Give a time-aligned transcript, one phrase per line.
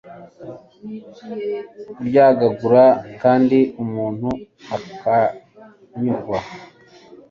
[1.93, 2.85] kuryagagura
[3.21, 4.29] kandi umuntu
[4.75, 6.37] akanyurwa